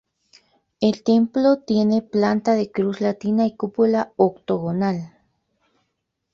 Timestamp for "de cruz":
2.55-3.01